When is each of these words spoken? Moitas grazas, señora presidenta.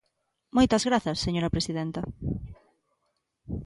Moitas 0.55 0.83
grazas, 0.89 1.21
señora 1.25 1.53
presidenta. 1.55 2.01